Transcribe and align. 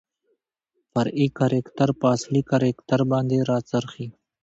فرعي 0.91 1.27
کرکتر 1.37 1.89
په 1.99 2.05
اصلي 2.15 2.41
کرکتر 2.51 2.99
باندې 3.11 3.37
راڅرخي. 3.49 4.07